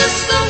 [0.00, 0.49] là sức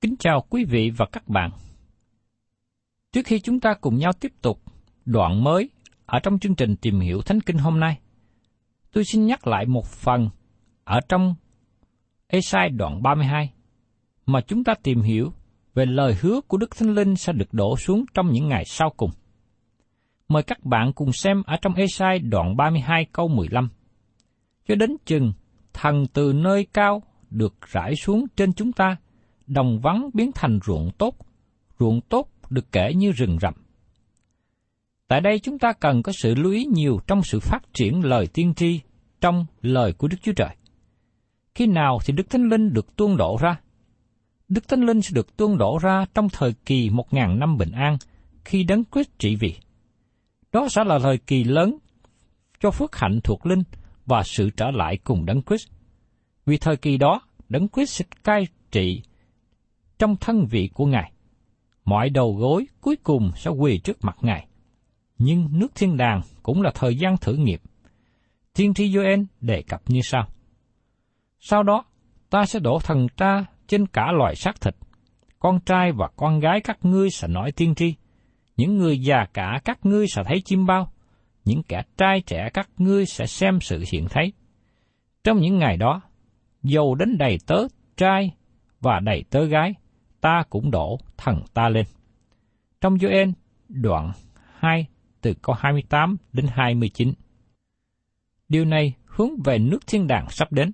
[0.00, 1.50] Kính chào quý vị và các bạn.
[3.12, 4.62] Trước khi chúng ta cùng nhau tiếp tục
[5.04, 5.70] đoạn mới
[6.06, 7.98] ở trong chương trình tìm hiểu Thánh Kinh hôm nay,
[8.92, 10.28] tôi xin nhắc lại một phần
[10.84, 11.34] ở trong
[12.26, 13.52] Esai đoạn 32
[14.26, 15.32] mà chúng ta tìm hiểu
[15.74, 18.90] về lời hứa của Đức Thánh Linh sẽ được đổ xuống trong những ngày sau
[18.96, 19.10] cùng.
[20.28, 23.68] Mời các bạn cùng xem ở trong Esai đoạn 32 câu 15.
[24.68, 25.32] Cho đến chừng
[25.72, 28.96] thần từ nơi cao được rải xuống trên chúng ta,
[29.48, 31.16] đồng vắng biến thành ruộng tốt,
[31.78, 33.54] ruộng tốt được kể như rừng rậm.
[35.08, 38.26] Tại đây chúng ta cần có sự lưu ý nhiều trong sự phát triển lời
[38.26, 38.80] tiên tri
[39.20, 40.56] trong lời của Đức Chúa Trời.
[41.54, 43.60] Khi nào thì Đức Thánh Linh được tuôn đổ ra?
[44.48, 47.70] Đức Thánh Linh sẽ được tuôn đổ ra trong thời kỳ một ngàn năm bình
[47.70, 47.96] an
[48.44, 49.54] khi đấng Christ trị vì.
[50.52, 51.78] Đó sẽ là thời kỳ lớn
[52.60, 53.62] cho phước hạnh thuộc linh
[54.06, 55.68] và sự trở lại cùng đấng Christ.
[56.46, 59.02] Vì thời kỳ đó, đấng Christ sẽ cai trị
[59.98, 61.12] trong thân vị của Ngài.
[61.84, 64.46] Mọi đầu gối cuối cùng sẽ quỳ trước mặt Ngài.
[65.18, 67.60] Nhưng nước thiên đàng cũng là thời gian thử nghiệm.
[68.54, 70.28] Thiên tri Joel đề cập như sau.
[71.40, 71.84] Sau đó,
[72.30, 74.76] ta sẽ đổ thần tra trên cả loài xác thịt.
[75.38, 77.94] Con trai và con gái các ngươi sẽ nói tiên tri.
[78.56, 80.92] Những người già cả các ngươi sẽ thấy chim bao.
[81.44, 84.32] Những kẻ trai trẻ các ngươi sẽ xem sự hiện thấy.
[85.24, 86.00] Trong những ngày đó,
[86.62, 87.66] dầu đến đầy tớ
[87.96, 88.30] trai
[88.80, 89.74] và đầy tớ gái,
[90.20, 91.86] ta cũng đổ thần ta lên.
[92.80, 93.32] Trong Joel
[93.68, 94.12] đoạn
[94.54, 94.86] 2
[95.20, 97.12] từ câu 28 đến 29.
[98.48, 100.72] Điều này hướng về nước thiên đàng sắp đến.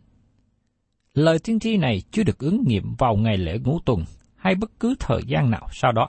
[1.14, 4.04] Lời tiên tri này chưa được ứng nghiệm vào ngày lễ ngũ tuần
[4.36, 6.08] hay bất cứ thời gian nào sau đó.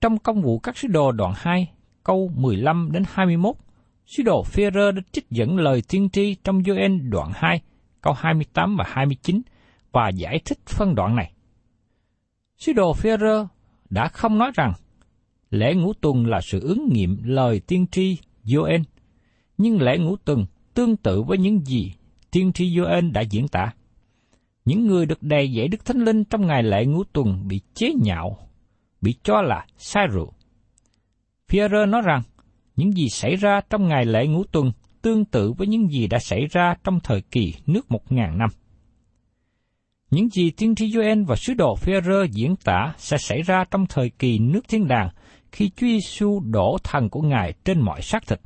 [0.00, 1.72] Trong công vụ các sứ đồ đoạn 2,
[2.04, 3.56] câu 15 đến 21,
[4.06, 7.60] sứ đồ Phêrô đã trích dẫn lời tiên tri trong Gioan đoạn 2,
[8.00, 9.42] câu 28 và 29
[9.92, 11.32] và giải thích phân đoạn này.
[12.62, 13.46] Sứ đồ Phêrô
[13.90, 14.72] đã không nói rằng
[15.50, 18.82] lễ ngũ tuần là sự ứng nghiệm lời tiên tri Joel,
[19.58, 21.92] nhưng lễ ngũ tuần tương tự với những gì
[22.30, 23.72] tiên tri Joel đã diễn tả.
[24.64, 27.92] Những người được đầy dạy Đức Thánh Linh trong ngày lễ ngũ tuần bị chế
[28.02, 28.38] nhạo,
[29.00, 30.32] bị cho là sai rượu.
[31.48, 32.22] Pierre nói rằng,
[32.76, 34.72] những gì xảy ra trong ngày lễ ngũ tuần
[35.02, 38.50] tương tự với những gì đã xảy ra trong thời kỳ nước một ngàn năm.
[40.12, 43.86] Những gì tiên tri Joel và sứ đồ Phêrô diễn tả sẽ xảy ra trong
[43.88, 45.08] thời kỳ nước thiên đàng
[45.52, 48.40] khi Chúa Giêsu đổ thần của Ngài trên mọi xác thịt.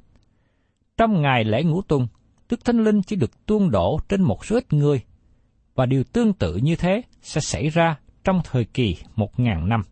[0.97, 2.07] Trong ngày lễ ngũ tuần,
[2.51, 5.01] Đức Thánh Linh chỉ được tuôn đổ trên một số ít người,
[5.75, 9.83] và điều tương tự như thế sẽ xảy ra trong thời kỳ một ngàn năm.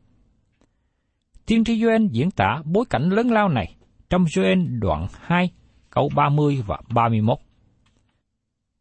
[1.47, 3.75] Tiên tri Joel diễn tả bối cảnh lớn lao này
[4.11, 5.51] trong Joel đoạn 2,
[5.91, 7.39] câu 30 và 31.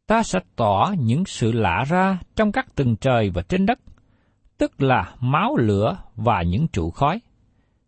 [0.07, 3.79] Ta sẽ tỏ những sự lạ ra trong các tầng trời và trên đất,
[4.57, 7.21] tức là máu lửa và những trụ khói.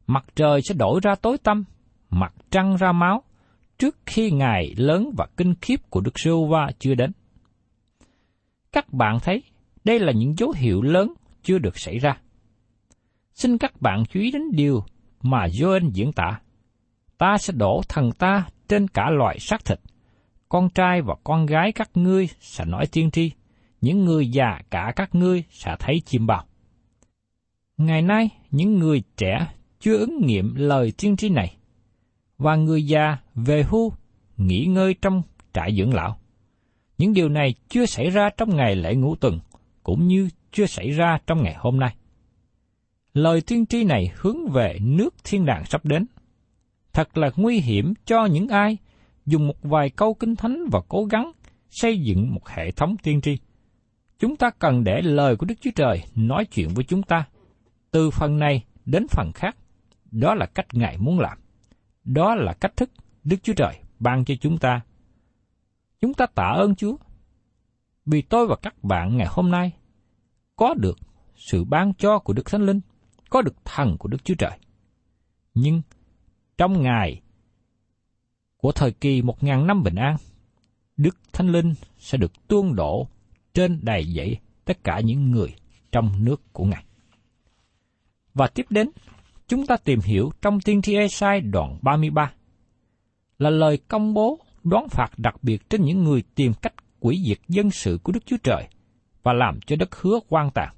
[0.07, 1.63] Mặt trời sẽ đổi ra tối tăm,
[2.09, 3.23] mặt trăng ra máu,
[3.77, 7.11] trước khi ngày lớn và kinh khiếp của Đức Sưu Va chưa đến.
[8.71, 9.43] Các bạn thấy,
[9.83, 11.13] đây là những dấu hiệu lớn
[11.43, 12.17] chưa được xảy ra.
[13.33, 14.83] Xin các bạn chú ý đến điều
[15.21, 16.39] mà Joel diễn tả.
[17.17, 19.79] Ta sẽ đổ thần ta trên cả loại xác thịt.
[20.49, 23.31] Con trai và con gái các ngươi sẽ nói tiên tri,
[23.81, 26.45] những người già cả các ngươi sẽ thấy chim bào.
[27.77, 29.47] Ngày nay, những người trẻ
[29.79, 31.57] chưa ứng nghiệm lời tiên tri này,
[32.37, 33.93] và người già về hưu
[34.37, 35.21] nghỉ ngơi trong
[35.53, 36.17] trại dưỡng lão.
[36.97, 39.39] Những điều này chưa xảy ra trong ngày lễ ngũ tuần,
[39.83, 41.95] cũng như chưa xảy ra trong ngày hôm nay.
[43.13, 46.05] Lời tiên tri này hướng về nước thiên đàng sắp đến.
[46.93, 48.77] Thật là nguy hiểm cho những ai
[49.25, 51.31] dùng một vài câu kinh thánh và cố gắng
[51.69, 53.37] xây dựng một hệ thống tiên tri.
[54.19, 57.27] Chúng ta cần để lời của Đức Chúa Trời nói chuyện với chúng ta,
[57.91, 59.57] từ phần này đến phần khác.
[60.11, 61.37] Đó là cách Ngài muốn làm.
[62.03, 62.89] Đó là cách thức
[63.23, 64.81] Đức Chúa Trời ban cho chúng ta.
[66.01, 66.97] Chúng ta tạ ơn Chúa.
[68.05, 69.71] Vì tôi và các bạn ngày hôm nay
[70.55, 70.97] có được
[71.35, 72.81] sự ban cho của Đức Thánh Linh,
[73.29, 74.59] có được thần của Đức Chúa Trời.
[75.53, 75.81] Nhưng
[76.57, 77.21] trong Ngài
[78.65, 80.15] của thời kỳ một ngàn năm bình an,
[80.97, 83.07] Đức Thánh Linh sẽ được tuôn đổ
[83.53, 85.55] trên đầy dẫy tất cả những người
[85.91, 86.83] trong nước của Ngài.
[88.33, 88.89] Và tiếp đến,
[89.47, 92.31] chúng ta tìm hiểu trong tiên tri Esai đoạn 33
[93.39, 97.39] là lời công bố đoán phạt đặc biệt trên những người tìm cách quỷ diệt
[97.47, 98.67] dân sự của Đức Chúa Trời
[99.23, 100.73] và làm cho đất hứa quan tàn.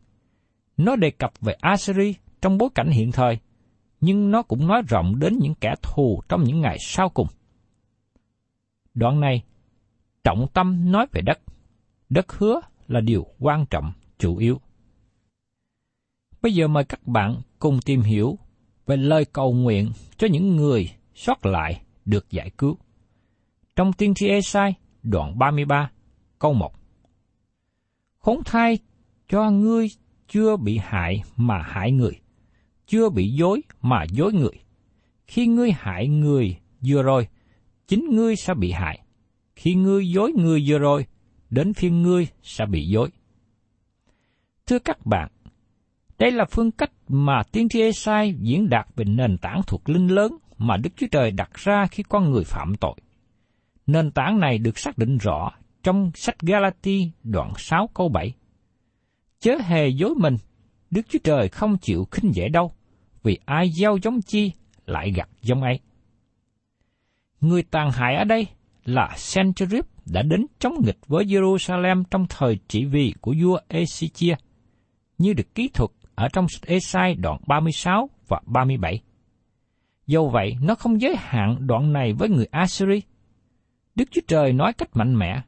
[0.77, 3.37] Nó đề cập về Assyri trong bối cảnh hiện thời,
[4.01, 7.27] nhưng nó cũng nói rộng đến những kẻ thù trong những ngày sau cùng.
[8.97, 9.43] Đoạn này,
[10.23, 11.39] trọng tâm nói về đất.
[12.09, 14.61] Đất hứa là điều quan trọng, chủ yếu.
[16.41, 18.39] Bây giờ mời các bạn cùng tìm hiểu
[18.85, 22.77] về lời cầu nguyện cho những người sót lại được giải cứu.
[23.75, 24.73] Trong tiên tri Esai,
[25.03, 25.91] đoạn 33,
[26.39, 26.73] câu 1.
[28.19, 28.79] Khốn thai
[29.29, 29.87] cho ngươi
[30.27, 32.19] chưa bị hại mà hại người,
[32.87, 34.59] chưa bị dối mà dối người.
[35.27, 37.27] Khi ngươi hại người vừa rồi,
[37.87, 38.99] chính ngươi sẽ bị hại.
[39.55, 41.05] Khi ngươi dối người vừa rồi,
[41.49, 43.09] đến phiên ngươi sẽ bị dối.
[44.67, 45.31] Thưa các bạn,
[46.17, 50.07] đây là phương cách mà tiên tri Esai diễn đạt về nền tảng thuộc linh
[50.07, 52.95] lớn mà Đức Chúa Trời đặt ra khi con người phạm tội.
[53.87, 55.51] Nền tảng này được xác định rõ
[55.83, 58.33] trong sách Galati đoạn 6 câu 7.
[59.39, 60.37] Chớ hề dối mình,
[60.91, 62.73] Đức Chúa Trời không chịu khinh dễ đâu,
[63.23, 64.51] vì ai gieo giống chi
[64.85, 65.79] lại gặt giống ấy.
[67.41, 68.47] Người tàn hại ở đây
[68.85, 74.35] là Sennacherib đã đến chống nghịch với Jerusalem trong thời trị vì của vua Ezechia,
[75.17, 79.01] như được ký thuật ở trong sách Esai đoạn 36 và 37.
[80.07, 83.01] Dầu vậy, nó không giới hạn đoạn này với người Assyri.
[83.95, 85.41] Đức Chúa Trời nói cách mạnh mẽ,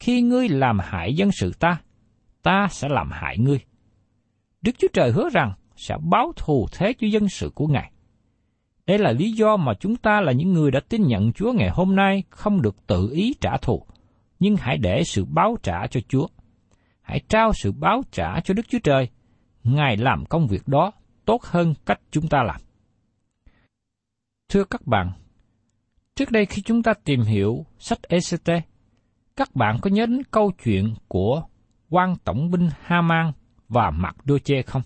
[0.00, 1.80] khi ngươi làm hại dân sự ta,
[2.42, 3.58] ta sẽ làm hại ngươi.
[4.62, 7.90] Đức Chúa Trời hứa rằng sẽ báo thù thế cho dân sự của Ngài.
[8.86, 11.70] Đây là lý do mà chúng ta là những người đã tin nhận Chúa ngày
[11.70, 13.86] hôm nay không được tự ý trả thù,
[14.40, 16.26] nhưng hãy để sự báo trả cho Chúa.
[17.02, 19.08] Hãy trao sự báo trả cho Đức Chúa Trời.
[19.64, 20.92] Ngài làm công việc đó
[21.24, 22.60] tốt hơn cách chúng ta làm.
[24.48, 25.12] Thưa các bạn,
[26.16, 28.50] trước đây khi chúng ta tìm hiểu sách ECT,
[29.36, 31.42] các bạn có nhớ đến câu chuyện của
[31.90, 33.32] quan tổng binh Haman
[33.68, 34.82] và Mặt Đô Chê không?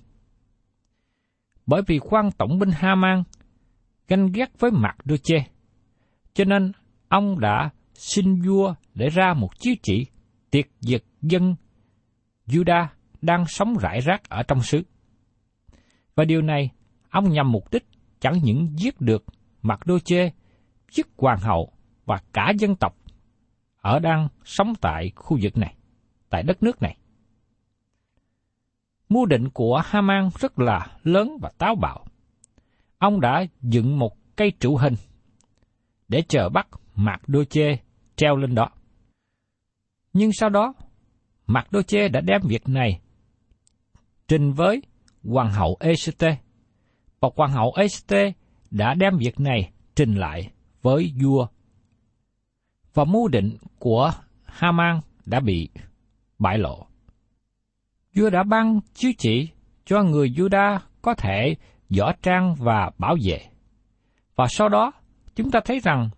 [1.66, 3.22] Bởi vì quan tổng binh Haman
[4.08, 5.36] ganh ghét với Mặt Đôi Chê,
[6.34, 6.72] cho nên
[7.08, 10.06] ông đã xin vua để ra một chiếu chỉ
[10.50, 11.54] tiệt diệt dân
[12.46, 12.86] Juda
[13.22, 14.82] đang sống rải rác ở trong xứ.
[16.14, 16.70] Và điều này,
[17.10, 17.84] ông nhằm mục đích
[18.20, 19.24] chẳng những giết được
[19.62, 20.30] Mặt Đô Chê,
[20.90, 21.72] giết hoàng hậu
[22.04, 22.96] và cả dân tộc
[23.80, 25.74] ở đang sống tại khu vực này,
[26.30, 26.98] tại đất nước này.
[29.08, 32.04] Mưu định của Haman rất là lớn và táo bạo.
[32.98, 34.94] Ông đã dựng một cây trụ hình
[36.08, 37.76] để chờ bắt Mạc Đô Chê
[38.16, 38.68] treo lên đó.
[40.12, 40.74] Nhưng sau đó,
[41.46, 43.00] Mạc Đô Chê đã đem việc này
[44.28, 44.82] trình với
[45.24, 46.34] Hoàng hậu Esther,
[47.20, 48.32] Và Hoàng hậu Esther
[48.70, 50.50] đã đem việc này trình lại
[50.82, 51.46] với vua
[52.94, 54.12] và mưu định của
[54.44, 55.68] Haman đã bị
[56.38, 56.86] bại lộ.
[58.14, 59.48] Vua đã ban chiếu chỉ
[59.84, 61.54] cho người Juda có thể
[61.96, 63.40] võ trang và bảo vệ.
[64.36, 64.92] Và sau đó,
[65.36, 66.08] chúng ta thấy rằng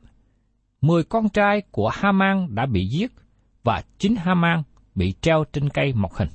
[0.81, 3.13] 10 con trai của Haman đã bị giết
[3.65, 4.63] và chính Haman
[4.95, 6.29] bị treo trên cây mọc hình.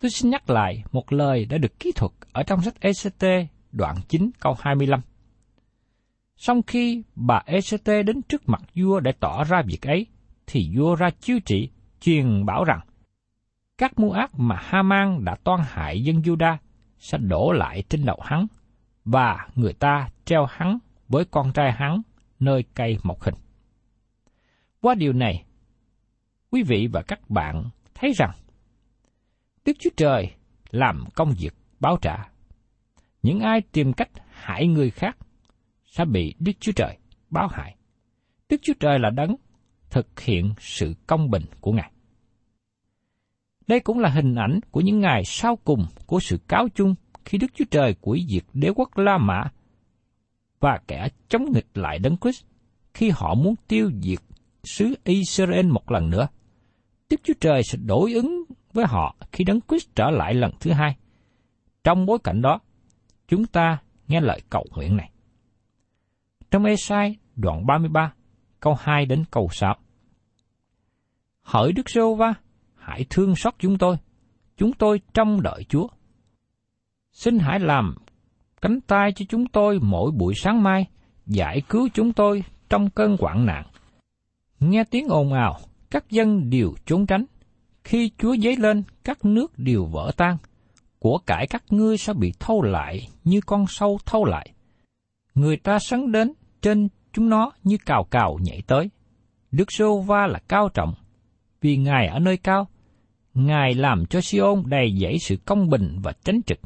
[0.00, 3.24] Tôi xin nhắc lại một lời đã được ký thuật ở trong sách ECT
[3.72, 5.00] đoạn 9 câu 25.
[6.36, 10.06] Sau khi bà ECT đến trước mặt vua để tỏ ra việc ấy,
[10.46, 11.70] thì vua ra chiếu trị,
[12.00, 12.80] truyền bảo rằng,
[13.78, 16.56] các mưu ác mà Haman đã toan hại dân Juda
[17.06, 18.46] sẽ đổ lại trên đầu hắn,
[19.04, 22.02] và người ta treo hắn với con trai hắn
[22.40, 23.34] nơi cây mọc hình.
[24.80, 25.44] Qua điều này,
[26.50, 28.30] quý vị và các bạn thấy rằng
[29.64, 30.34] Đức Chúa Trời
[30.70, 32.28] làm công việc báo trả.
[33.22, 35.16] Những ai tìm cách hại người khác
[35.86, 36.98] sẽ bị Đức Chúa Trời
[37.30, 37.76] báo hại.
[38.48, 39.36] Đức Chúa Trời là đấng
[39.90, 41.92] thực hiện sự công bình của Ngài.
[43.66, 46.94] Đây cũng là hình ảnh của những ngày sau cùng của sự cáo chung
[47.24, 49.44] khi Đức Chúa Trời quỷ diệt đế quốc La Mã
[50.60, 52.44] và kẻ chống nghịch lại Đấng Christ
[52.94, 54.18] khi họ muốn tiêu diệt
[54.64, 56.28] xứ Israel một lần nữa.
[57.10, 60.72] Đức Chúa Trời sẽ đối ứng với họ khi Đấng Christ trở lại lần thứ
[60.72, 60.96] hai.
[61.84, 62.60] Trong bối cảnh đó,
[63.28, 65.10] chúng ta nghe lời cầu nguyện này.
[66.50, 68.12] Trong Esai đoạn 33,
[68.60, 69.74] câu 2 đến câu 6.
[71.42, 72.34] Hỡi Đức Sô Va,
[72.86, 73.96] hãy thương xót chúng tôi,
[74.56, 75.86] chúng tôi trông đợi Chúa.
[77.12, 77.94] Xin hãy làm
[78.62, 80.86] cánh tay cho chúng tôi mỗi buổi sáng mai,
[81.26, 83.66] giải cứu chúng tôi trong cơn hoạn nạn.
[84.60, 85.58] Nghe tiếng ồn ào,
[85.90, 87.24] các dân đều trốn tránh.
[87.84, 90.36] Khi Chúa dấy lên, các nước đều vỡ tan.
[90.98, 94.52] Của cải các ngươi sẽ bị thâu lại như con sâu thâu lại.
[95.34, 98.90] Người ta sấn đến trên chúng nó như cào cào nhảy tới.
[99.50, 100.94] Đức Sô Va là cao trọng,
[101.60, 102.68] vì Ngài ở nơi cao,
[103.36, 106.58] Ngài làm cho Siôn đầy dẫy sự công bình và chánh trực.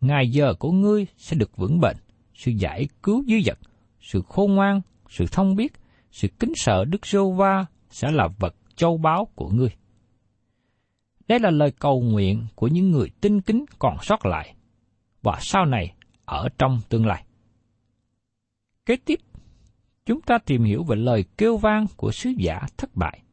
[0.00, 1.96] Ngài giờ của ngươi sẽ được vững bền,
[2.34, 3.58] sự giải cứu dư dật,
[4.00, 5.72] sự khôn ngoan, sự thông biết,
[6.10, 9.68] sự kính sợ Đức Sô Va sẽ là vật châu báu của ngươi.
[11.28, 14.54] Đây là lời cầu nguyện của những người tinh kính còn sót lại,
[15.22, 17.24] và sau này ở trong tương lai.
[18.86, 19.20] Kế tiếp,
[20.06, 23.23] chúng ta tìm hiểu về lời kêu vang của sứ giả thất bại.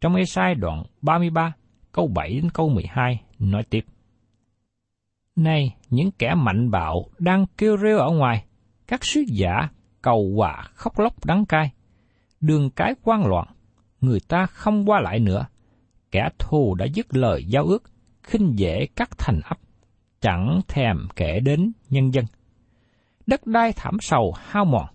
[0.00, 1.52] Trong Esai đoạn 33,
[1.92, 3.84] câu 7 đến câu 12 nói tiếp.
[5.36, 8.44] Này, những kẻ mạnh bạo đang kêu rêu ở ngoài,
[8.86, 9.68] các sứ giả
[10.02, 11.72] cầu hòa khóc lóc đắng cay,
[12.40, 13.48] đường cái quan loạn,
[14.00, 15.46] người ta không qua lại nữa.
[16.10, 17.82] Kẻ thù đã dứt lời giao ước,
[18.22, 19.58] khinh dễ các thành ấp,
[20.20, 22.24] chẳng thèm kể đến nhân dân.
[23.26, 24.86] Đất đai thảm sầu hao mòn,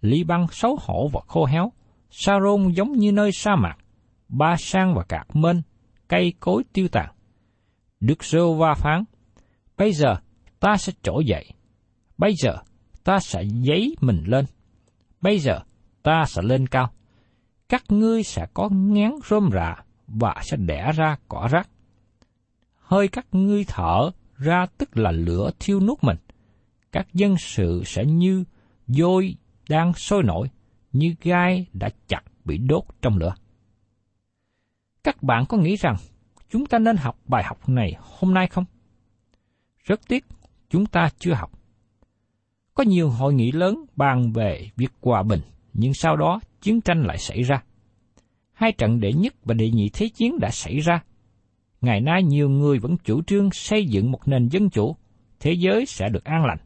[0.00, 1.72] ly băng xấu hổ và khô héo,
[2.10, 3.76] sa rôn giống như nơi sa mạc,
[4.30, 5.62] ba sang và cạc mên,
[6.08, 7.14] cây cối tiêu tàn.
[8.00, 9.04] Đức Sô Va phán,
[9.76, 10.16] bây giờ
[10.60, 11.50] ta sẽ trỗi dậy,
[12.18, 12.56] bây giờ
[13.04, 14.44] ta sẽ giấy mình lên,
[15.20, 15.60] bây giờ
[16.02, 16.90] ta sẽ lên cao.
[17.68, 21.68] Các ngươi sẽ có ngán rôm rạ và sẽ đẻ ra cỏ rác.
[22.76, 26.16] Hơi các ngươi thở ra tức là lửa thiêu nuốt mình.
[26.92, 28.44] Các dân sự sẽ như
[28.86, 29.34] dôi
[29.68, 30.48] đang sôi nổi,
[30.92, 33.34] như gai đã chặt bị đốt trong lửa.
[35.04, 35.96] Các bạn có nghĩ rằng
[36.48, 38.64] chúng ta nên học bài học này hôm nay không?
[39.84, 40.24] Rất tiếc,
[40.70, 41.50] chúng ta chưa học.
[42.74, 45.40] Có nhiều hội nghị lớn bàn về việc hòa bình,
[45.72, 47.62] nhưng sau đó chiến tranh lại xảy ra.
[48.52, 51.02] Hai trận đệ nhất và đệ nhị thế chiến đã xảy ra.
[51.80, 54.96] Ngày nay nhiều người vẫn chủ trương xây dựng một nền dân chủ,
[55.40, 56.58] thế giới sẽ được an lành.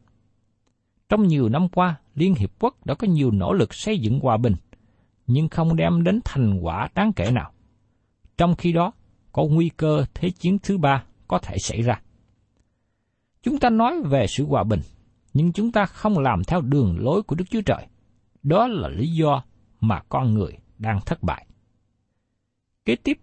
[1.09, 4.37] Trong nhiều năm qua, Liên Hiệp Quốc đã có nhiều nỗ lực xây dựng hòa
[4.37, 4.55] bình,
[5.27, 7.51] nhưng không đem đến thành quả đáng kể nào.
[8.37, 8.91] Trong khi đó,
[9.31, 12.01] có nguy cơ Thế chiến thứ ba có thể xảy ra.
[13.43, 14.81] Chúng ta nói về sự hòa bình,
[15.33, 17.87] nhưng chúng ta không làm theo đường lối của Đức Chúa Trời.
[18.43, 19.43] Đó là lý do
[19.79, 21.47] mà con người đang thất bại.
[22.85, 23.19] Kế tiếp,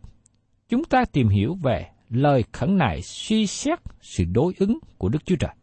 [0.68, 5.24] chúng ta tìm hiểu về lời khẩn nại suy xét sự đối ứng của Đức
[5.24, 5.54] Chúa Trời.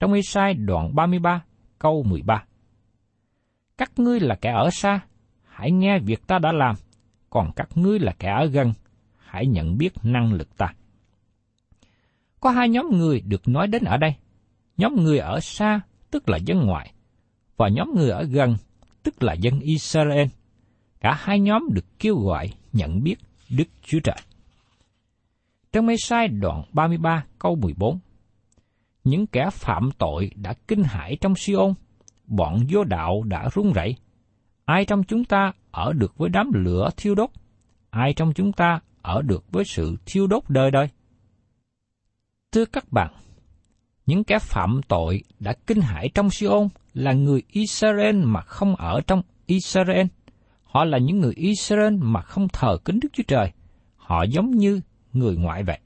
[0.00, 1.44] Trong Ê-sai đoạn 33,
[1.78, 2.44] câu 13.
[3.78, 5.00] Các ngươi là kẻ ở xa,
[5.42, 6.76] hãy nghe việc ta đã làm,
[7.36, 8.72] còn các ngươi là kẻ ở gần,
[9.18, 10.74] hãy nhận biết năng lực ta.
[12.40, 14.14] Có hai nhóm người được nói đến ở đây.
[14.76, 16.92] Nhóm người ở xa, tức là dân ngoại,
[17.56, 18.56] và nhóm người ở gần,
[19.02, 20.26] tức là dân Israel.
[21.00, 23.16] Cả hai nhóm được kêu gọi nhận biết
[23.50, 24.18] Đức Chúa Trời.
[25.72, 27.98] Trong mê sai đoạn 33 câu 14
[29.04, 31.74] Những kẻ phạm tội đã kinh hãi trong Siôn,
[32.26, 33.96] bọn vô đạo đã run rẩy.
[34.66, 37.30] Ai trong chúng ta ở được với đám lửa thiêu đốt?
[37.90, 40.88] Ai trong chúng ta ở được với sự thiêu đốt đời đời?
[42.52, 43.12] Thưa các bạn,
[44.06, 49.00] những kẻ phạm tội đã kinh hãi trong Siôn là người Israel mà không ở
[49.06, 50.06] trong Israel.
[50.62, 53.52] Họ là những người Israel mà không thờ kính Đức Chúa Trời.
[53.96, 54.80] Họ giống như
[55.12, 55.78] người ngoại vậy.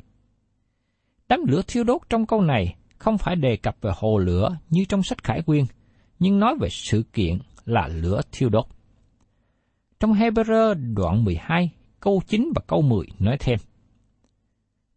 [1.29, 4.85] Đám lửa thiêu đốt trong câu này không phải đề cập về hồ lửa như
[4.89, 5.65] trong sách Khải Quyên,
[6.19, 7.39] nhưng nói về sự kiện
[7.71, 8.67] là lửa thiêu đốt.
[10.01, 13.59] Trong Hebrew đoạn 12, câu 9 và câu 10 nói thêm.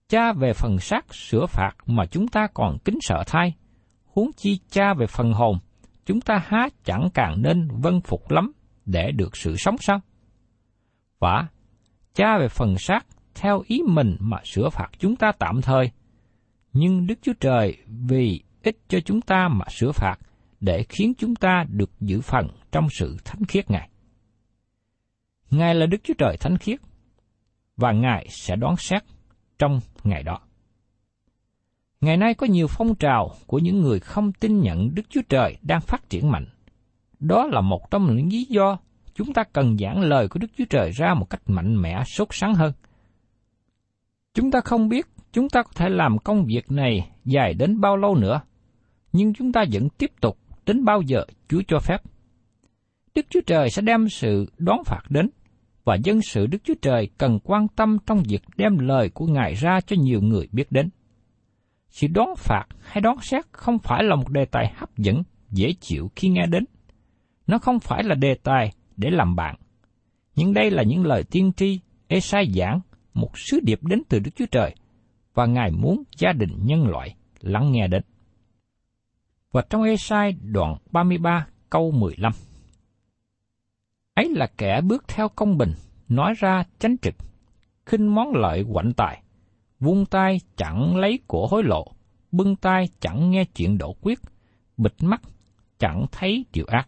[0.10, 3.56] Cha về phần xác sửa phạt mà chúng ta còn kính sợ thay,
[4.06, 5.60] huống chi cha về phần hồn,
[6.06, 8.52] chúng ta há chẳng càng nên vân phục lắm
[8.86, 10.02] để được sự sống sao?
[11.20, 11.48] Và
[12.14, 15.92] cha về phần xác theo ý mình mà sửa phạt chúng ta tạm thời,
[16.74, 20.16] nhưng Đức Chúa Trời vì ích cho chúng ta mà sửa phạt
[20.64, 23.90] để khiến chúng ta được giữ phần trong sự thánh khiết Ngài.
[25.52, 26.80] Ngài là Đức Chúa Trời thánh khiết,
[27.78, 29.04] và Ngài sẽ đoán xét
[29.60, 30.40] trong ngày đó.
[32.02, 35.58] Ngày nay có nhiều phong trào của những người không tin nhận Đức Chúa Trời
[35.62, 36.46] đang phát triển mạnh.
[37.20, 38.78] Đó là một trong những lý do
[39.14, 42.28] chúng ta cần giảng lời của Đức Chúa Trời ra một cách mạnh mẽ, sốt
[42.32, 42.74] sắng hơn.
[44.34, 47.98] Chúng ta không biết chúng ta có thể làm công việc này dài đến bao
[47.98, 48.42] lâu nữa,
[49.14, 51.98] nhưng chúng ta vẫn tiếp tục đến bao giờ Chúa cho phép.
[53.16, 55.30] Đức Chúa Trời sẽ đem sự đón phạt đến,
[55.84, 59.54] và dân sự Đức Chúa Trời cần quan tâm trong việc đem lời của Ngài
[59.54, 60.90] ra cho nhiều người biết đến.
[61.90, 65.74] Sự đón phạt hay đón xét không phải là một đề tài hấp dẫn, dễ
[65.80, 66.66] chịu khi nghe đến.
[67.48, 69.56] Nó không phải là đề tài để làm bạn.
[70.36, 72.80] Nhưng đây là những lời tiên tri, Esai giảng,
[73.14, 74.76] một sứ điệp đến từ Đức Chúa Trời,
[75.34, 78.04] và Ngài muốn gia đình nhân loại lắng nghe đến.
[79.54, 82.34] Và trong Esai đoạn 33 câu 15
[84.14, 85.74] ấy là kẻ bước theo công bình,
[86.10, 87.16] nói ra chánh trực,
[87.86, 89.24] khinh món lợi quạnh tài,
[89.80, 91.88] vung tay chẳng lấy của hối lộ,
[92.32, 94.20] bưng tay chẳng nghe chuyện đổ quyết,
[94.78, 95.22] bịt mắt
[95.80, 96.88] chẳng thấy điều ác.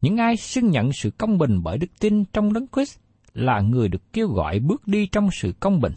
[0.00, 2.98] Những ai xưng nhận sự công bình bởi đức tin trong đấng Christ
[3.32, 5.94] là người được kêu gọi bước đi trong sự công bình.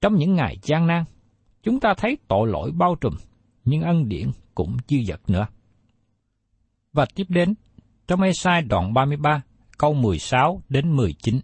[0.00, 1.04] Trong những ngày gian nan,
[1.62, 3.14] chúng ta thấy tội lỗi bao trùm,
[3.64, 5.46] nhưng ân điển cũng dư dật nữa.
[6.92, 7.54] Và tiếp đến
[8.06, 9.42] trong Esai đoạn 33,
[9.78, 11.40] câu 16 đến 19.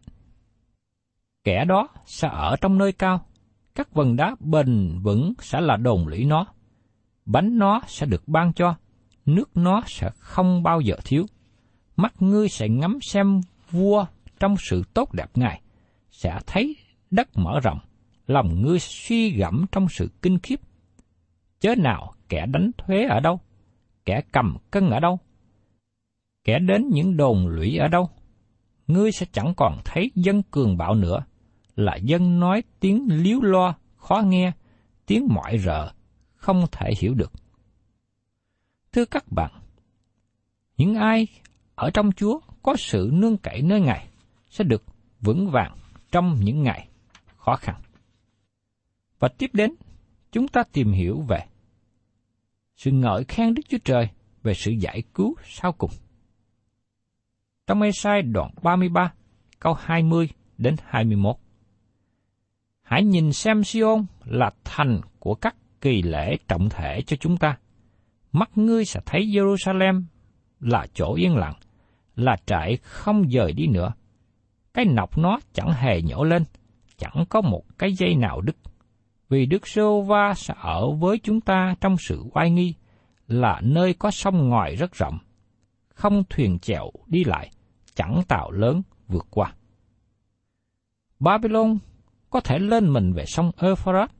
[1.45, 3.27] Kẻ đó sẽ ở trong nơi cao,
[3.75, 6.47] các vần đá bền vững sẽ là đồn lũy nó,
[7.27, 8.75] bánh nó sẽ được ban cho,
[9.27, 11.27] nước nó sẽ không bao giờ thiếu.
[11.97, 14.07] Mắt ngươi sẽ ngắm xem vua
[14.41, 15.61] trong sự tốt đẹp ngài,
[16.11, 16.77] sẽ thấy
[17.11, 17.79] đất mở rộng,
[18.27, 20.61] lòng ngươi suy gẫm trong sự kinh khiếp.
[21.61, 23.41] Chớ nào kẻ đánh thuế ở đâu,
[24.05, 25.19] kẻ cầm cân ở đâu,
[26.45, 28.11] kẻ đến những đồn lũy ở đâu?
[28.87, 31.25] Ngươi sẽ chẳng còn thấy dân cường bạo nữa,
[31.77, 34.53] là dân nói tiếng liếu lo, khó nghe,
[35.07, 35.93] tiếng mọi rợ,
[36.35, 37.33] không thể hiểu được.
[38.93, 39.51] Thưa các bạn,
[40.77, 41.27] những ai
[41.75, 44.09] ở trong Chúa có sự nương cậy nơi Ngài
[44.51, 44.85] sẽ được
[45.21, 45.77] vững vàng
[46.13, 46.89] trong những ngày
[47.37, 47.81] khó khăn.
[49.19, 49.75] Và tiếp đến,
[50.33, 51.41] chúng ta tìm hiểu về
[52.77, 54.09] sự ngợi khen Đức Chúa Trời
[54.43, 55.91] về sự giải cứu sau cùng.
[57.67, 59.13] Trong Ê-sai đoạn 33,
[59.59, 61.37] câu 20 đến 21.
[62.83, 67.59] Hãy nhìn xem Sion là thành của các kỳ lễ trọng thể cho chúng ta.
[68.33, 70.03] Mắt ngươi sẽ thấy Jerusalem
[70.61, 71.55] là chỗ yên lặng,
[72.17, 73.93] là trại không dời đi nữa.
[74.75, 76.45] Cái nọc nó chẳng hề nhổ lên,
[76.97, 78.57] chẳng có một cái dây nào đứt.
[79.29, 82.75] Vì Đức Sô Va sẽ ở với chúng ta trong sự oai nghi,
[83.27, 85.19] là nơi có sông ngòi rất rộng,
[85.89, 87.51] không thuyền chèo đi lại,
[87.95, 89.53] chẳng tạo lớn vượt qua.
[91.21, 91.79] Babylon
[92.31, 94.11] có thể lên mình về sông Euphrates,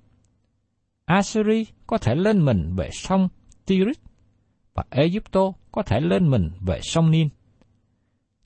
[1.05, 3.29] Assyria có thể lên mình về sông
[3.67, 3.99] Tigris,
[4.75, 7.29] và Egypto có thể lên mình về sông Nin.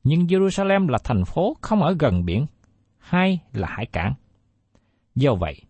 [0.05, 2.47] Nhưng Jerusalem là thành phố không ở gần biển,
[2.99, 4.15] hay là hải cảng.
[5.15, 5.63] Do vậy,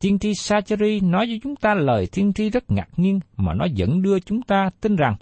[0.00, 3.66] tiên tri Sacheri nói với chúng ta lời tiên tri rất ngạc nhiên mà nó
[3.76, 5.16] vẫn đưa chúng ta tin rằng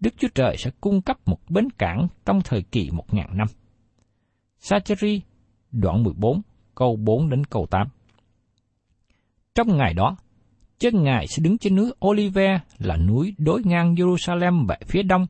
[0.00, 3.46] Đức Chúa Trời sẽ cung cấp một bến cảng trong thời kỳ một ngàn năm.
[4.58, 5.20] Sacheri,
[5.72, 6.42] đoạn 14,
[6.74, 7.88] câu 4 đến câu 8.
[9.54, 10.16] Trong ngày đó,
[10.78, 15.26] chân Ngài sẽ đứng trên núi Olive là núi đối ngang Jerusalem về phía đông,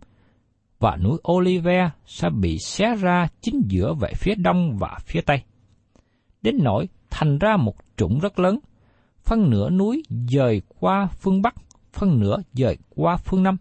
[0.79, 5.43] và núi Olive sẽ bị xé ra chính giữa về phía đông và phía tây.
[6.43, 8.59] Đến nỗi thành ra một trũng rất lớn,
[9.25, 11.55] phân nửa núi dời qua phương Bắc,
[11.93, 13.57] phân nửa dời qua phương Nam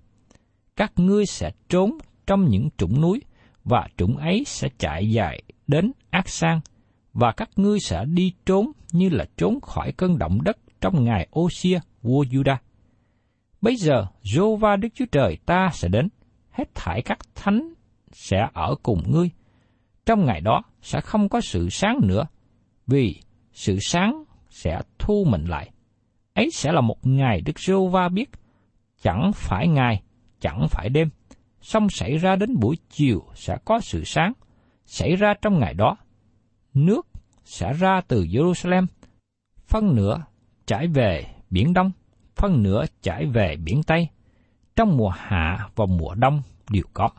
[0.76, 1.98] các ngươi sẽ trốn
[2.28, 3.22] trong những trũng núi,
[3.64, 6.60] và trũng ấy sẽ chạy dài đến ác sang,
[7.14, 11.28] và các ngươi sẽ đi trốn như là trốn khỏi cơn động đất trong ngày
[11.32, 12.58] Ô-xia, vua Judah.
[13.62, 16.10] Bây giờ, Jova Đức Chúa Trời ta sẽ đến,
[16.52, 17.74] hết thải các thánh
[18.12, 19.30] sẽ ở cùng ngươi.
[20.06, 22.26] Trong ngày đó sẽ không có sự sáng nữa,
[22.88, 23.16] vì
[23.54, 24.24] sự sáng
[24.54, 25.72] sẽ thu mình lại.
[26.34, 28.30] Ấy sẽ là một ngày Đức Giê-hô-va biết,
[29.02, 30.04] chẳng phải ngày,
[30.40, 31.10] chẳng phải đêm,
[31.62, 34.34] xong xảy ra đến buổi chiều sẽ có sự sáng,
[34.86, 35.98] xảy ra trong ngày đó.
[36.74, 37.08] Nước
[37.44, 38.86] sẽ ra từ Jerusalem,
[39.68, 40.24] phân nửa
[40.66, 41.92] trải về biển Đông,
[42.36, 44.08] phân nửa trải về biển Tây,
[44.76, 47.10] trong mùa hạ và mùa đông đều có.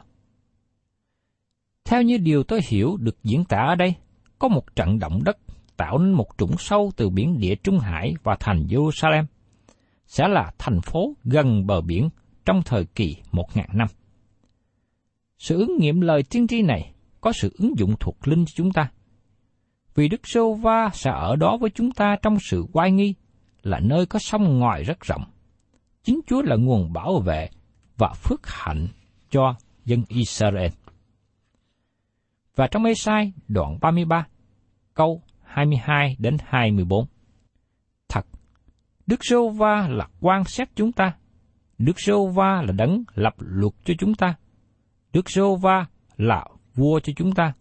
[1.85, 3.95] Theo như điều tôi hiểu được diễn tả ở đây,
[4.39, 5.39] có một trận động đất
[5.77, 9.25] tạo nên một trũng sâu từ biển địa Trung Hải và thành Jerusalem,
[10.07, 12.09] sẽ là thành phố gần bờ biển
[12.45, 13.89] trong thời kỳ một ngàn năm.
[15.39, 18.73] Sự ứng nghiệm lời tiên tri này có sự ứng dụng thuộc linh cho chúng
[18.73, 18.91] ta.
[19.95, 23.15] Vì Đức Sô Va sẽ ở đó với chúng ta trong sự quay nghi,
[23.63, 25.25] là nơi có sông ngòi rất rộng.
[26.03, 27.49] Chính Chúa là nguồn bảo vệ
[27.97, 28.89] và phước hạnh
[29.31, 30.71] cho dân Israel.
[32.57, 34.27] Và trong Ê-sai đoạn 33,
[34.95, 35.23] câu
[35.55, 37.07] 22 đến 24.
[38.09, 38.27] Thật,
[39.07, 41.17] Đức Sô Va là quan sát chúng ta.
[41.79, 44.35] Đức Sô Va là đấng lập luật cho chúng ta.
[45.13, 45.87] Đức Sô Va
[46.17, 47.53] là vua cho chúng ta.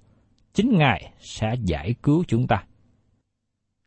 [0.54, 2.64] Chính Ngài sẽ giải cứu chúng ta.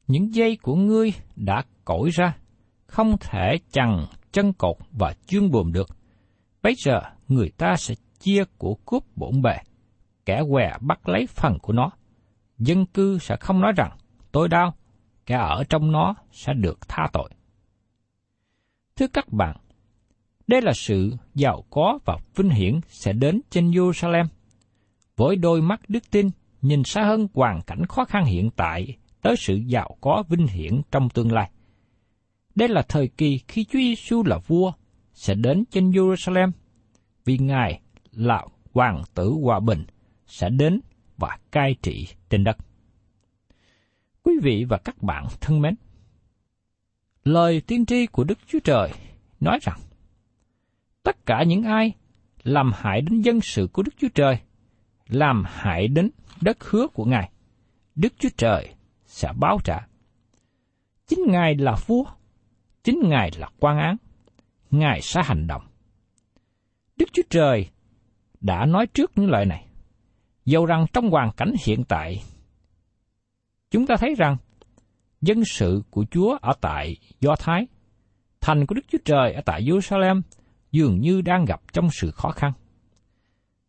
[0.06, 2.36] Những dây của ngươi đã cổi ra,
[2.86, 5.88] không thể chằng chân cột và chương buồm được.
[6.62, 9.56] Bây giờ người ta sẽ chia của cướp bổn bề,
[10.24, 11.90] kẻ què bắt lấy phần của nó.
[12.58, 13.96] Dân cư sẽ không nói rằng,
[14.32, 14.74] tôi đau,
[15.26, 17.30] kẻ ở trong nó sẽ được tha tội.
[18.96, 19.56] Thưa các bạn,
[20.46, 24.26] đây là sự giàu có và vinh hiển sẽ đến trên Jerusalem.
[25.16, 26.30] Với đôi mắt đức tin,
[26.62, 30.80] nhìn xa hơn hoàn cảnh khó khăn hiện tại tới sự giàu có vinh hiển
[30.90, 31.50] trong tương lai.
[32.54, 34.72] Đây là thời kỳ khi Chúa Giêsu là vua
[35.14, 36.50] sẽ đến trên Jerusalem,
[37.24, 37.80] vì Ngài
[38.12, 39.84] là hoàng tử hòa bình
[40.26, 40.80] sẽ đến
[41.18, 42.56] và cai trị trên đất.
[44.22, 45.74] Quý vị và các bạn thân mến,
[47.24, 48.90] lời tiên tri của Đức Chúa Trời
[49.40, 49.78] nói rằng
[51.02, 51.92] tất cả những ai
[52.42, 54.38] làm hại đến dân sự của Đức Chúa Trời,
[55.08, 57.30] làm hại đến đất hứa của Ngài,
[57.94, 58.74] Đức Chúa Trời
[59.06, 59.86] sẽ báo trả.
[61.06, 62.04] Chính Ngài là vua,
[62.84, 63.96] chính Ngài là quan án,
[64.70, 65.62] Ngài sẽ hành động.
[66.96, 67.68] Đức Chúa Trời
[68.40, 69.66] đã nói trước những lời này.
[70.46, 72.22] Dầu rằng trong hoàn cảnh hiện tại,
[73.70, 74.36] chúng ta thấy rằng
[75.20, 77.66] dân sự của Chúa ở tại Do Thái,
[78.40, 80.20] thành của Đức Chúa Trời ở tại Jerusalem
[80.72, 82.52] dường như đang gặp trong sự khó khăn.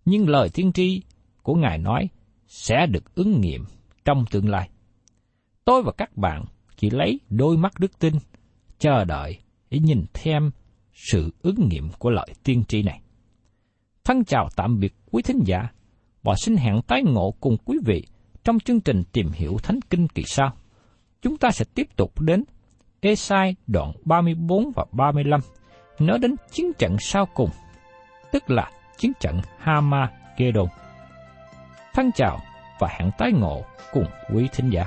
[0.06, 1.02] Nhưng lời tiên tri
[1.44, 2.10] của Ngài nói
[2.48, 3.66] sẽ được ứng nghiệm
[4.06, 4.70] trong tương lai.
[5.66, 8.14] Tôi và các bạn chỉ lấy đôi mắt đức tin,
[8.80, 10.52] chờ đợi để nhìn thêm
[10.94, 13.02] sự ứng nghiệm của lời tiên tri này.
[14.04, 15.70] Thân chào tạm biệt quý thính giả
[16.28, 18.04] và xin hẹn tái ngộ cùng quý vị
[18.44, 20.54] trong chương trình tìm hiểu Thánh Kinh kỳ sau.
[21.22, 22.44] Chúng ta sẽ tiếp tục đến
[23.02, 25.40] Esai đoạn 34 và 35
[26.00, 27.50] nói đến chiến trận sau cùng,
[28.32, 30.68] tức là chiến trận Hama Gedon.
[31.94, 32.40] Thân chào
[32.80, 33.64] và hẹn tái ngộ
[33.94, 34.86] cùng quý thính giả.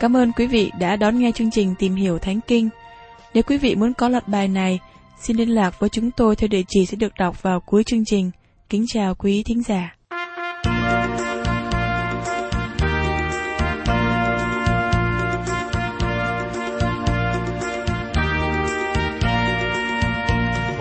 [0.00, 2.68] Cảm ơn quý vị đã đón nghe chương trình Tìm hiểu Thánh Kinh.
[3.34, 4.80] Nếu quý vị muốn có loạt bài này,
[5.20, 8.04] xin liên lạc với chúng tôi theo địa chỉ sẽ được đọc vào cuối chương
[8.04, 8.30] trình.
[8.68, 9.96] Kính chào quý thính giả.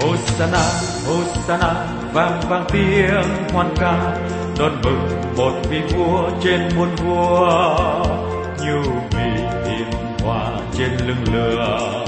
[0.02, 0.64] Hosanna,
[1.08, 4.18] Hosanna, vang vang tiếng hoan ca,
[4.60, 8.29] đón mừng một vị vua trên muôn vua
[8.66, 9.92] nhu mì hiền
[10.24, 12.06] hòa trên lưng lửa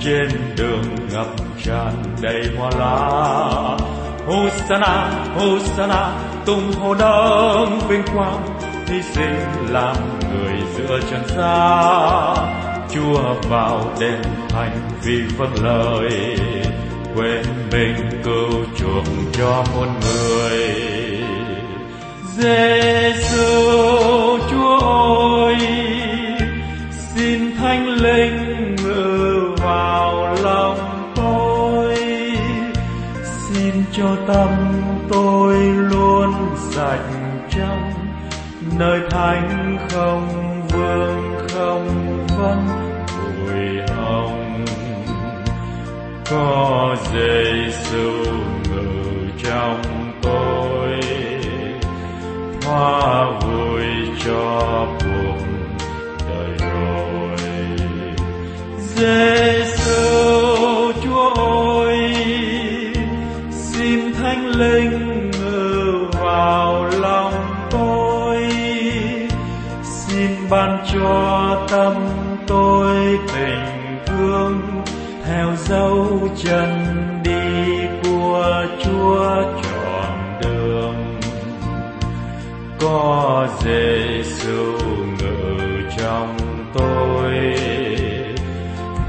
[0.00, 1.26] trên đường ngập
[1.64, 3.76] tràn đầy hoa lá
[4.26, 9.36] Hosanna, Hosanna, tung hô đấng vinh quang, hy sinh
[9.68, 9.96] làm
[10.30, 12.36] người giữa trần gian.
[12.94, 16.36] Chúa vào đền thành vì vâng lời,
[17.16, 20.85] quên mình cứu chuộc cho muôn người.
[22.36, 23.38] Giêsu
[24.50, 24.78] Chúa
[25.46, 25.56] ơi,
[26.90, 31.96] xin thánh linh ngự vào lòng tôi.
[33.24, 34.48] Xin cho tâm
[35.08, 36.32] tôi luôn
[36.70, 37.08] sạch
[37.50, 37.92] trong
[38.78, 40.28] nơi thánh không
[40.68, 41.86] vương, không
[42.38, 42.58] vân
[43.18, 44.64] bụi hồng.
[46.30, 48.10] Có Giêsu
[48.70, 48.86] ngự
[49.44, 49.95] trong
[52.76, 53.84] hoa vui
[54.24, 55.38] cho cuộc
[56.28, 57.38] đời rồi.
[58.78, 59.92] Giêsu
[61.04, 61.28] Chúa
[61.84, 62.14] ơi,
[63.50, 67.32] xin thánh linh ngự vào lòng
[67.70, 68.38] tôi.
[69.82, 71.94] Xin ban cho tâm
[72.46, 74.60] tôi tình thương,
[75.24, 76.68] theo dấu chân
[77.24, 79.42] đi của Chúa
[82.86, 84.78] có Giêsu
[85.18, 86.36] ngự trong
[86.74, 87.56] tôi.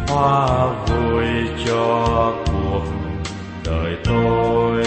[0.07, 1.25] Hoa vui
[1.65, 2.83] cho cuộc
[3.65, 4.83] đời tôi.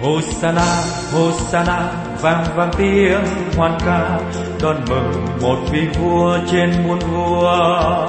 [0.00, 3.24] Hosanna, Hosanna, vang vang tiếng
[3.56, 4.20] hoan ca,
[4.62, 8.06] đón mừng một vị vua trên muôn vua,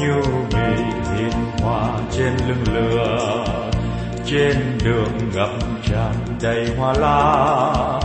[0.00, 0.14] như
[0.50, 0.84] vị
[1.16, 3.44] hiền hoa trên lưng lừa
[4.26, 5.50] trên đường ngập
[5.82, 8.00] tràn đầy hoa la.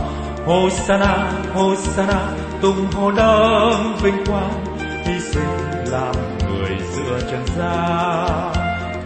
[0.46, 2.20] Hosanna, Hosanna,
[2.62, 4.64] tung hô đấng vinh quang,
[5.04, 8.52] hy sinh làm người giữa trần gian.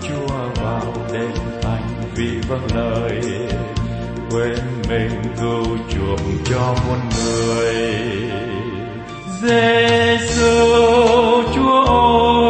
[0.02, 1.32] Chúa vào đêm
[1.64, 3.20] anh vì vâng lời
[4.30, 8.23] quên mình cứu chuộc cho muôn người
[9.44, 10.54] Giêsu
[11.54, 11.84] Chúa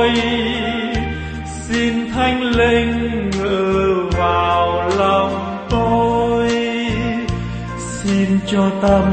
[0.01, 0.11] ơi,
[1.69, 6.49] xin thánh linh ngự vào lòng tôi.
[7.79, 9.05] Xin cho tâm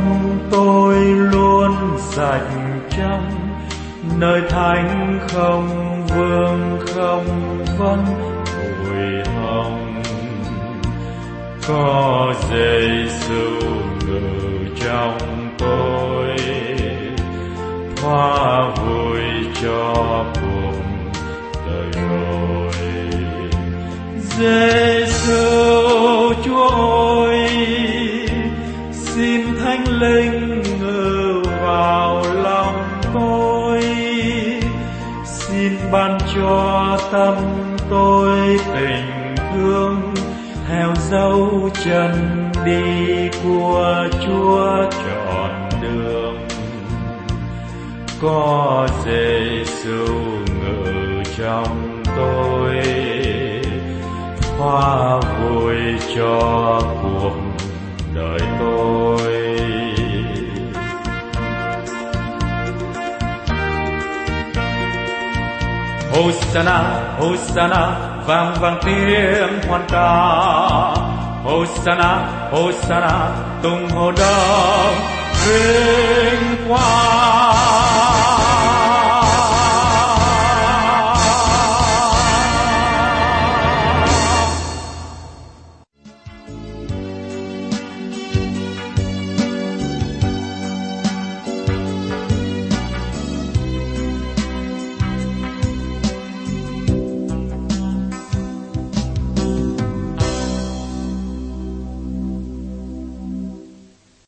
[0.52, 2.50] tôi luôn sạch
[2.98, 3.32] trong
[4.20, 5.68] nơi thánh không
[6.08, 7.26] vương, không
[7.78, 8.00] vân
[8.80, 10.04] bụi hồng.
[11.68, 13.70] Có Giêsu
[14.08, 14.22] ngự
[14.86, 15.18] trong
[15.58, 16.81] tôi
[18.02, 19.22] hoa vui
[19.64, 19.94] cho
[20.42, 20.82] cuộc
[21.68, 22.74] đời rồi.
[24.18, 25.34] Giêsu
[26.46, 26.68] Chúa
[27.28, 27.50] ơi,
[28.92, 32.84] xin thánh linh ngự vào lòng
[33.14, 33.82] tôi.
[35.26, 37.36] Xin ban cho tâm
[37.90, 40.14] tôi tình thương,
[40.68, 42.12] theo dấu chân
[42.66, 46.21] đi của Chúa trọn đường
[48.22, 50.06] có Giêsu
[50.62, 52.78] ngự trong tôi
[54.58, 55.76] hoa vui
[56.16, 57.34] cho cuộc
[58.16, 59.32] đời tôi
[66.12, 66.80] Hosanna,
[67.20, 67.96] Hosanna,
[68.28, 70.32] vang vang tiếng hoan ca.
[71.44, 73.30] Hosanna, Hosanna,
[73.64, 74.96] tung hô đông
[75.46, 77.51] vinh quang.